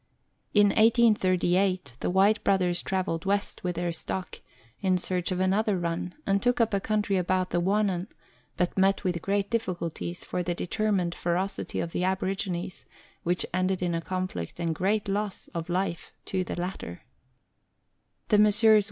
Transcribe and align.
In 0.55 0.69
1838, 0.69 1.97
the 1.99 2.09
Whyte 2.09 2.43
Brothers 2.43 2.81
travelled 2.81 3.25
west, 3.25 3.63
with 3.63 3.75
their 3.75 3.91
stock, 3.91 4.39
in 4.81 4.97
search 4.97 5.31
of 5.31 5.39
another 5.39 5.77
run, 5.77 6.15
and 6.25 6.41
took 6.41 6.59
up 6.59 6.73
a 6.73 6.79
country 6.79 7.17
about 7.17 7.51
the 7.51 7.61
Wannon, 7.61 8.07
but 8.57 8.75
met 8.75 9.03
with 9.03 9.21
great 9.21 9.51
difficulties 9.51 10.23
from 10.23 10.41
the 10.41 10.55
deter 10.55 10.91
mined 10.91 11.13
ferocity 11.13 11.79
of 11.79 11.91
the 11.91 12.03
aborigines, 12.03 12.83
which 13.21 13.45
ended 13.53 13.83
in 13.83 13.93
a 13.93 14.01
conflict 14.01 14.59
and 14.59 14.73
great 14.73 15.07
loss 15.07 15.49
of 15.49 15.69
life 15.69 16.13
to 16.25 16.43
the 16.43 16.59
latter, 16.59 17.01
6 17.01 17.01
Letters 17.01 17.01
from 17.01 17.01
Victorian 17.01 18.27
Pioneers. 18.27 18.29
The 18.29 18.37
Messrs. 18.39 18.79